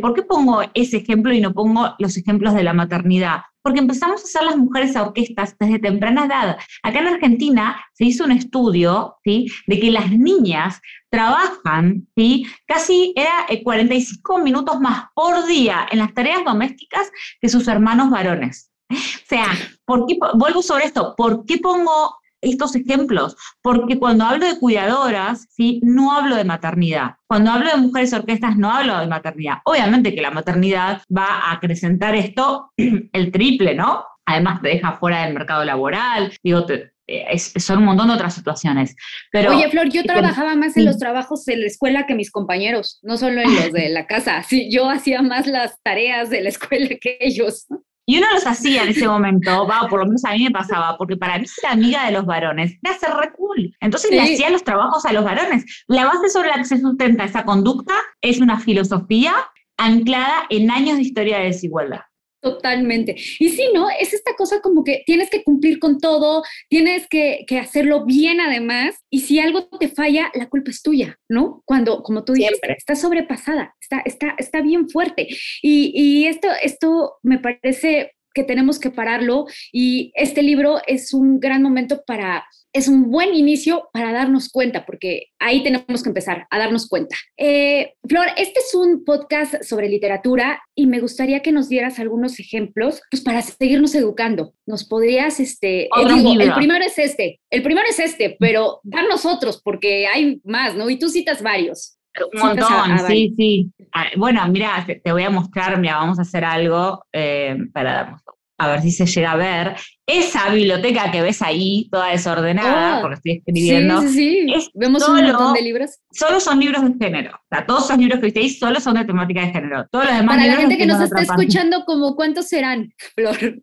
[0.00, 3.40] ¿por qué pongo ese ejemplo y no pongo los ejemplos de la maternidad?
[3.66, 6.56] Porque empezamos a hacer las mujeres a orquestas desde temprana edad.
[6.84, 9.48] Acá en Argentina se hizo un estudio ¿sí?
[9.66, 12.46] de que las niñas trabajan ¿sí?
[12.68, 17.10] casi era 45 eh, minutos más por día en las tareas domésticas
[17.40, 18.70] que sus hermanos varones.
[18.88, 18.94] O
[19.28, 19.48] sea,
[19.84, 22.14] ¿por qué, vuelvo sobre esto, ¿por qué pongo
[22.46, 25.80] estos ejemplos, porque cuando hablo de cuidadoras, ¿sí?
[25.82, 27.16] no hablo de maternidad.
[27.26, 29.58] Cuando hablo de mujeres orquestas, no hablo de maternidad.
[29.64, 34.04] Obviamente que la maternidad va a acrecentar esto el triple, ¿no?
[34.24, 36.92] Además te deja fuera del mercado laboral, digo, te,
[37.36, 38.96] son un montón de otras situaciones.
[39.30, 42.98] Pero, Oye, Flor, yo trabajaba más en los trabajos en la escuela que mis compañeros,
[43.02, 44.42] no solo en los de la casa.
[44.42, 47.66] Sí, yo hacía más las tareas de la escuela que ellos.
[48.08, 50.96] Y uno los hacía en ese momento, va, por lo menos a mí me pasaba,
[50.96, 53.74] porque para mí ser amiga de los varones era ser re cool.
[53.80, 55.64] Entonces le hacía los trabajos a los varones.
[55.88, 59.34] La base sobre la que se sustenta esa conducta es una filosofía
[59.76, 62.00] anclada en años de historia de desigualdad.
[62.46, 63.16] Totalmente.
[63.40, 63.88] Y sí, ¿no?
[63.90, 68.40] Es esta cosa como que tienes que cumplir con todo, tienes que, que, hacerlo bien
[68.40, 71.64] además, y si algo te falla, la culpa es tuya, ¿no?
[71.64, 75.26] Cuando, como tú dices, está sobrepasada, está, está, está bien fuerte.
[75.60, 81.40] Y, y esto, esto me parece que tenemos que pararlo y este libro es un
[81.40, 82.44] gran momento para
[82.76, 87.16] es un buen inicio para darnos cuenta, porque ahí tenemos que empezar a darnos cuenta.
[87.38, 92.38] Eh, Flor, este es un podcast sobre literatura y me gustaría que nos dieras algunos
[92.38, 94.52] ejemplos pues, para seguirnos educando.
[94.66, 99.24] Nos podrías, este, eh, digo, el primero es este, el primero es este, pero darnos
[99.24, 100.90] otros, porque hay más, ¿no?
[100.90, 101.95] Y tú citas varios.
[102.32, 103.72] Un montón, sí, sí.
[103.92, 108.22] Ah, bueno, mira, te, voy a mostrar, mira, vamos a hacer algo eh, para darnos
[108.58, 109.76] a ver si se llega a ver,
[110.06, 114.02] esa biblioteca que ves ahí, toda desordenada, oh, porque estoy escribiendo.
[114.02, 114.70] Sí, sí, sí.
[114.74, 115.98] Vemos un montón de libros.
[116.12, 117.32] Solo son libros de género.
[117.34, 119.86] O sea, todos esos libros que viste ahí solo son de temática de género.
[119.90, 123.62] Todos los demás Para la gente que nos está escuchando, como ¿cuántos serán, Flor?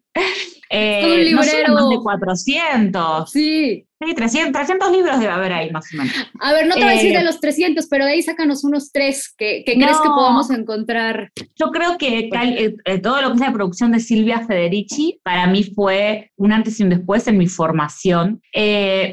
[0.69, 1.67] Eh, un librero.
[1.69, 3.31] No más de 400.
[3.31, 3.87] Sí.
[4.05, 6.13] Sí, 300, 300 libros debe haber ahí más o menos.
[6.41, 8.63] A ver, no te voy a decir de eh, los 300, pero de ahí sácanos
[8.63, 11.31] unos tres que, que crees que podamos encontrar.
[11.55, 15.47] Yo creo que eh, eh, todo lo que es la producción de Silvia Federici para
[15.47, 18.41] mí fue un antes y un después en mi formación.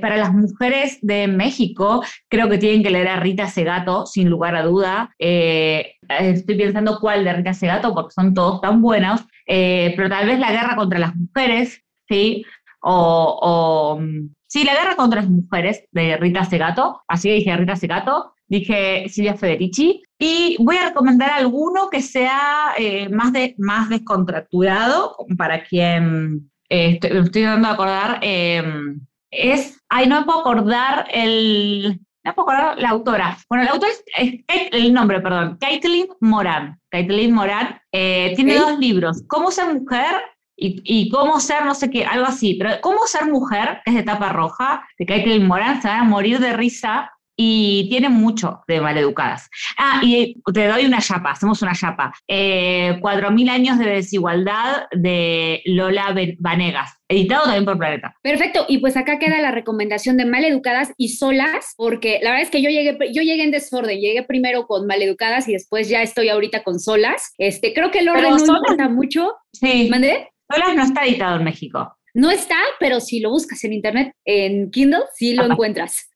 [0.00, 4.56] para las mujeres de México, creo que tienen que leer a Rita Segato, sin lugar
[4.56, 5.14] a duda.
[5.18, 10.52] estoy pensando cuál de Rita Segato, porque son todos tan buenos, pero tal vez la
[10.52, 12.44] guerra contra las mujeres, ¿sí?
[12.82, 17.56] O, o mm, Sí, La guerra contra las mujeres de Rita Segato, así que dije
[17.56, 23.54] Rita Segato, dije Silvia Federici, y voy a recomendar alguno que sea eh, más, de,
[23.58, 29.00] más descontracturado, para quien eh, estoy, estoy dando a acordar, em,
[29.30, 33.38] es, ay, no me puedo acordar el, no puedo acordar la autora.
[33.48, 34.40] Bueno, la autora es,
[34.72, 36.80] el nombre, perdón, Caitlin Moran.
[36.90, 40.22] Caitlin Moran eh, tiene dos libros, Cómo ser mujer
[40.62, 44.02] y, cómo ser, no sé qué, algo así, pero cómo ser mujer, que es de
[44.02, 47.10] tapa roja, de Kaitlyn Moran, se van a morir de risa
[47.42, 49.48] y tiene mucho de maleducadas.
[49.78, 52.12] Ah, y te doy una chapa, hacemos una chapa.
[52.28, 58.14] Eh, 4.000 años de desigualdad de Lola Vanegas, editado también por Planeta.
[58.22, 62.50] Perfecto, y pues acá queda la recomendación de Maleducadas y Solas, porque la verdad es
[62.50, 66.28] que yo llegué, yo llegué en desorden, llegué primero con Maleducadas y después ya estoy
[66.28, 67.32] ahorita con Solas.
[67.38, 69.32] Este, creo que el orden no importa mucho.
[69.54, 69.88] Sí.
[69.90, 70.28] ¿Mandé?
[70.52, 71.96] Solas no está editado en México.
[72.12, 76.10] No está, pero si lo buscas en internet, en Kindle, sí lo encuentras.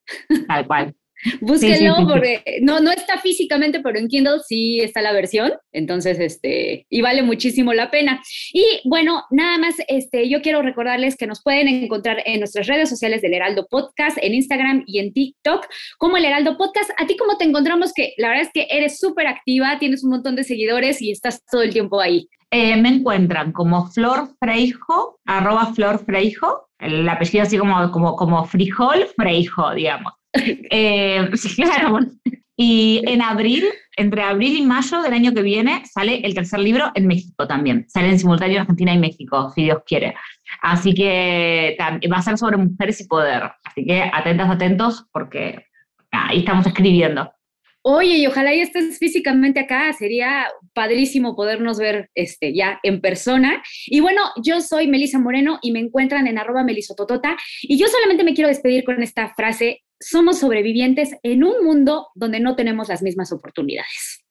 [0.47, 0.93] Tal cual.
[1.41, 5.53] Búsquenlo porque no, no está físicamente, pero en Kindle sí está la versión.
[5.71, 8.21] Entonces, este, y vale muchísimo la pena.
[8.53, 12.89] Y bueno, nada más, este, yo quiero recordarles que nos pueden encontrar en nuestras redes
[12.89, 15.65] sociales del Heraldo Podcast, en Instagram y en TikTok,
[15.97, 16.91] como el Heraldo Podcast.
[16.97, 17.93] ¿A ti cómo te encontramos?
[17.93, 21.43] Que la verdad es que eres súper activa, tienes un montón de seguidores y estás
[21.45, 22.27] todo el tiempo ahí.
[22.51, 28.45] Eh, me encuentran como Flor Freijo, arroba Flor Freijo, el apellido así como, como, como
[28.45, 30.13] frijol Freijo, digamos.
[30.69, 31.99] Eh, sí, claro.
[32.57, 33.65] Y en abril,
[33.97, 37.85] entre abril y mayo del año que viene, sale el tercer libro en México también.
[37.89, 40.15] Sale en simultáneo en Argentina y México, si Dios quiere.
[40.61, 43.51] Así que va a ser sobre mujeres y poder.
[43.63, 45.65] Así que atentas, atentos, porque
[46.11, 47.29] ahí estamos escribiendo.
[47.87, 53.61] Oye, y ojalá ya estés físicamente acá, sería padrísimo podernos ver este, ya en persona.
[53.85, 57.37] Y bueno, yo soy Melisa Moreno y me encuentran en arroba melisototota.
[57.61, 62.39] Y yo solamente me quiero despedir con esta frase, somos sobrevivientes en un mundo donde
[62.39, 64.23] no tenemos las mismas oportunidades.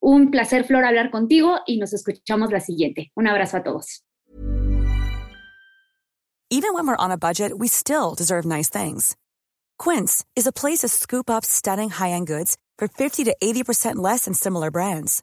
[0.00, 3.12] Un placer, Flor, hablar contigo y nos escuchamos la siguiente.
[3.14, 4.02] Un abrazo a todos.
[6.52, 9.16] Even when we're on a budget, we still deserve nice things.
[9.78, 14.24] Quince is a place to scoop up stunning high-end goods for 50 to 80% less
[14.24, 15.22] than similar brands.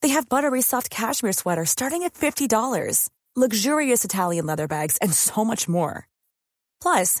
[0.00, 5.44] They have buttery soft cashmere sweaters starting at $50, luxurious Italian leather bags, and so
[5.44, 6.08] much more.
[6.80, 7.20] Plus,